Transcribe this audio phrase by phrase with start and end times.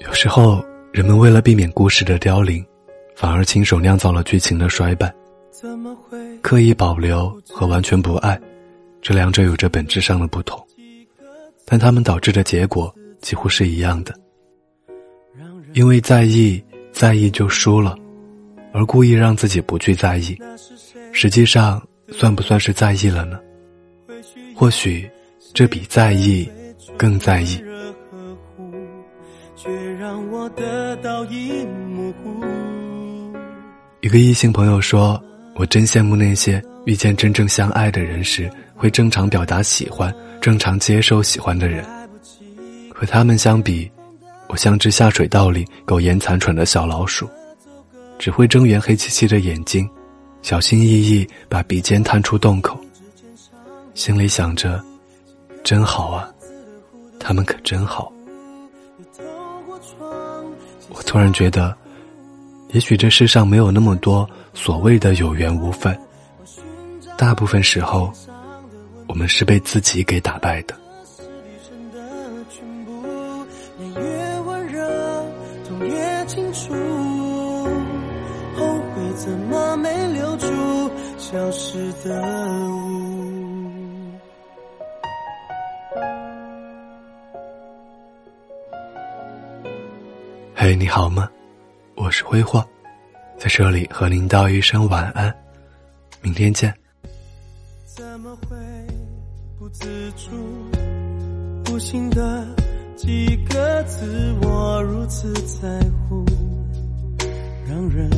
[0.00, 2.64] 有时候，人们为了避免故事的凋零，
[3.14, 5.12] 反而亲手酿造了剧情的衰败。
[6.40, 8.40] 刻意保留和完全不爱，
[9.02, 10.58] 这两者有着本质上的不同，
[11.66, 14.14] 但它们导致的结果几乎是一样的。
[15.74, 16.62] 因为在意，
[16.92, 17.94] 在意就输了，
[18.72, 20.36] 而故意让自己不去在意，
[21.12, 23.38] 实际上算不算是在意了呢？
[24.56, 25.08] 或许，
[25.52, 26.50] 这比在意
[26.96, 27.62] 更在意。
[29.56, 32.44] 却让我得到一模糊
[34.00, 35.22] 一个异性朋友说
[35.56, 41.84] ：“我真羡慕那些遇见真正相爱的人时，会正常表达喜欢、正常接受喜欢的人。
[42.94, 43.90] 和他们相比，
[44.48, 47.28] 我像只下水道里苟延残喘的小老鼠，
[48.18, 49.88] 只会睁圆黑漆漆的眼睛，
[50.40, 52.78] 小心翼翼把鼻尖探出洞口，
[53.94, 54.82] 心里想着：
[55.62, 56.26] 真好啊，
[57.18, 58.10] 他们可真好。”
[60.88, 61.74] 我突然觉得。
[62.72, 65.98] 也许这世上没有那么多所谓的有缘无分，
[67.18, 68.12] 大部分时候，
[69.08, 70.76] 我们是被自己给打败的。
[90.62, 91.26] 嘿，你好吗？
[91.94, 92.62] 我是挥霍，
[93.38, 95.34] 在这里和您道一声晚安，
[96.20, 96.70] 明天见。
[97.86, 98.54] 怎么会
[99.58, 101.72] 不自主？
[101.72, 102.46] 无心的
[102.94, 105.66] 几个字，我如此在
[106.06, 106.26] 乎，
[107.66, 108.10] 让人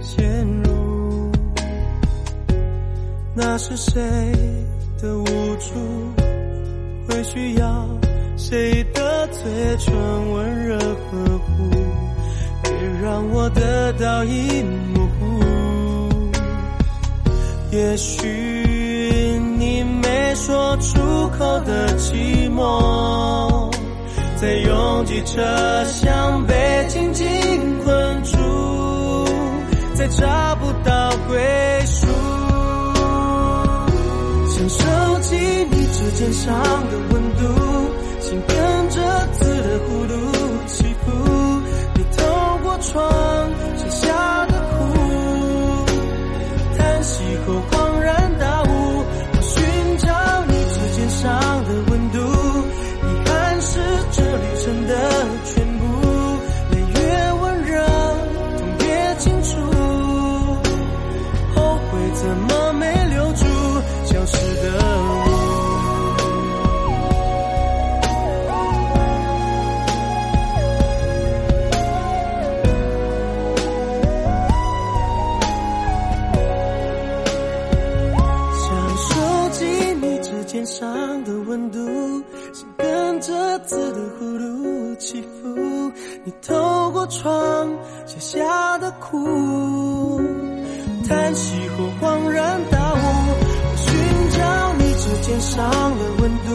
[0.00, 1.30] 陷入。
[3.34, 4.00] 那是谁
[4.98, 5.74] 的无助？
[7.06, 7.86] 会需要
[8.38, 9.94] 谁的嘴唇
[10.32, 10.57] 温柔？
[13.50, 15.40] 得到一模糊。
[17.70, 18.26] 也许
[19.58, 23.70] 你没说出口的寂寞，
[24.40, 27.26] 在拥挤车厢被紧紧
[27.84, 28.38] 困住，
[29.94, 31.38] 再找不到归
[31.84, 32.06] 属。
[34.48, 35.36] 想收集
[35.70, 36.54] 你指尖上
[36.88, 37.42] 的温度，
[38.20, 38.56] 心跟
[38.88, 38.96] 着
[39.32, 40.14] 字的弧度
[40.66, 41.27] 起伏。
[80.66, 81.78] 上的温度，
[82.52, 85.92] 心跟着自的弧度起伏。
[86.24, 87.68] 你透过窗
[88.06, 90.20] 写下的苦，
[91.08, 92.98] 叹息后恍然大悟。
[93.00, 93.92] 我寻
[94.38, 96.50] 找你指尖上的温度，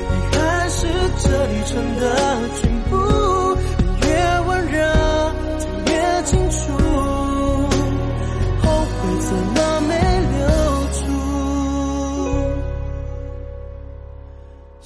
[0.00, 0.86] 遗憾是
[1.20, 3.03] 这旅程的全部。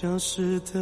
[0.00, 0.80] 消失的。